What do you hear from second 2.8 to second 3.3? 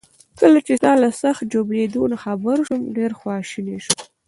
ډیر